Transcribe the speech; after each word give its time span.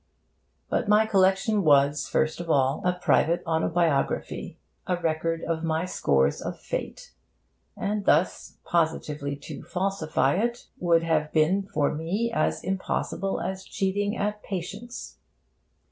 But 0.67 0.87
my 0.89 1.05
collection 1.05 1.61
was, 1.63 2.07
first 2.07 2.39
of 2.39 2.49
all, 2.49 2.81
a 2.83 2.91
private 2.93 3.43
autobiography, 3.45 4.57
a 4.87 4.97
record 4.97 5.43
of 5.43 5.63
my 5.63 5.85
scores 5.85 6.41
of 6.41 6.59
Fate; 6.59 7.13
and 7.77 8.05
thus 8.05 8.57
positively 8.63 9.35
to 9.43 9.61
falsify 9.61 10.37
it 10.37 10.65
would 10.79 11.03
have 11.03 11.31
been 11.31 11.61
for 11.71 11.93
me 11.93 12.31
as 12.33 12.63
impossible 12.63 13.39
as 13.39 13.63
cheating 13.63 14.17
at 14.17 14.41
'Patience.' 14.41 15.19